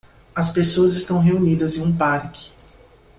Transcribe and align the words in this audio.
As 0.35 0.49
pessoas 0.51 0.93
estão 0.93 1.19
reunidas 1.19 1.77
em 1.77 1.81
um 1.83 1.95
parque. 1.95 2.51